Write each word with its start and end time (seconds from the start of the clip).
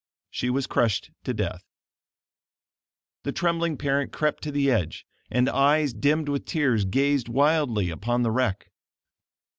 She 0.31 0.49
was 0.49 0.65
crushed 0.65 1.11
to 1.25 1.31
death. 1.31 1.63
The 3.21 3.31
trembling 3.31 3.77
parent 3.77 4.11
crept 4.11 4.41
to 4.41 4.51
the 4.51 4.71
edge, 4.71 5.05
and 5.29 5.47
eyes 5.47 5.93
dimmed 5.93 6.27
with 6.27 6.45
tears, 6.47 6.85
gazed 6.85 7.29
wildly 7.29 7.91
upon 7.91 8.23
the 8.23 8.31
wreck. 8.31 8.71